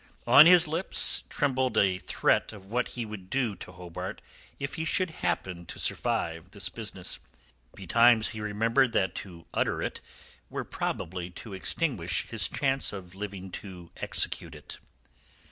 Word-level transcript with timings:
On 0.25 0.47
his 0.47 0.67
lips 0.67 1.25
trembled 1.29 1.77
a 1.77 1.99
threat 1.99 2.53
of 2.53 2.65
what 2.65 2.87
he 2.97 3.05
would 3.05 3.29
do 3.29 3.55
to 3.57 3.71
Hobart 3.71 4.19
if 4.57 4.73
he 4.73 4.83
should 4.83 5.11
happen 5.21 5.63
to 5.67 5.77
survive 5.77 6.49
this 6.49 6.69
business. 6.69 7.19
Betimes 7.75 8.29
he 8.29 8.41
remembered 8.41 8.93
that 8.93 9.13
to 9.21 9.45
utter 9.53 9.79
it 9.79 10.01
were 10.49 10.63
probably 10.63 11.29
to 11.29 11.53
extinguish 11.53 12.27
his 12.29 12.49
chance 12.49 12.91
of 12.91 13.13
living 13.13 13.51
to 13.51 13.91
execute 13.97 14.55
it. 14.55 14.79